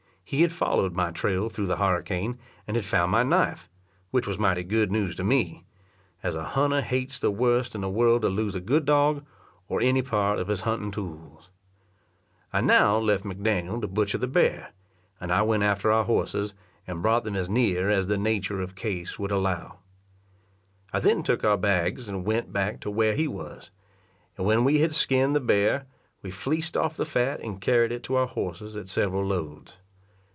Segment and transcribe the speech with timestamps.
[0.23, 3.69] He had followed my trail through the harricane, and had found my knife,
[4.11, 5.65] which was mighty good news to me;
[6.23, 9.25] as a hunter hates the worst in the world to lose a good dog,
[9.67, 11.49] or any part of his hunting tools.
[12.53, 14.71] I now left McDaniel to butcher the bear,
[15.19, 16.53] and I went after our horses,
[16.87, 19.79] and brought them as near as the nature of case would allow.
[20.93, 23.69] I then took our bags, and went back to where he was;
[24.37, 25.87] and when we had skin'd the bear,
[26.21, 29.77] we fleeced off the fat and carried it to our horses at several loads.